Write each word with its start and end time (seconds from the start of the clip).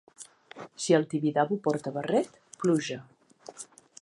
Si 0.85 0.95
el 0.99 1.05
Tibidabo 1.11 1.59
porta 1.67 1.95
barret, 1.99 2.41
pluja. 2.65 2.99